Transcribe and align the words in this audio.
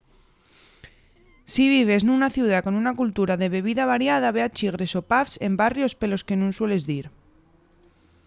si 1.51 1.63
vives 1.75 2.01
nuna 2.07 2.29
ciudá 2.35 2.57
con 2.65 2.73
una 2.81 2.93
cultura 3.01 3.33
de 3.41 3.51
bebida 3.55 3.89
variada 3.93 4.35
ve 4.35 4.41
a 4.47 4.53
chigres 4.57 4.91
o 4.99 5.01
pubs 5.09 5.33
en 5.47 5.53
barrios 5.61 5.93
pelos 6.01 6.25
que 6.27 6.35
nun 6.39 6.51
sueles 6.57 6.83
dir 6.91 7.05